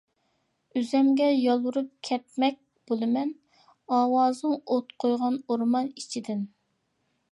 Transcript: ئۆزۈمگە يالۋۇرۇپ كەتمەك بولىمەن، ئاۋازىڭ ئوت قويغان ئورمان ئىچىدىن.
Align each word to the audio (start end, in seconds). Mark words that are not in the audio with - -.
ئۆزۈمگە 0.79 1.27
يالۋۇرۇپ 1.33 1.91
كەتمەك 2.09 2.57
بولىمەن، 2.91 3.35
ئاۋازىڭ 3.99 4.57
ئوت 4.65 4.97
قويغان 5.05 5.39
ئورمان 5.47 5.93
ئىچىدىن. 6.03 6.43